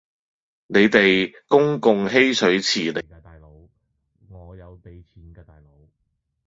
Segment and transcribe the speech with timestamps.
[0.65, 3.53] 你哋公共嬉水池嚟㗎大佬，
[4.29, 5.69] 我有俾錢㗎大佬